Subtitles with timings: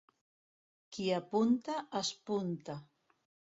[0.97, 2.79] Qui apunta, espunta.